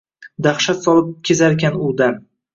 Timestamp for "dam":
2.03-2.21